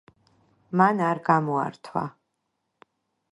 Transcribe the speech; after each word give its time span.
მან 0.81 1.03
არ 1.09 1.21
გამოართვა… 1.27 2.03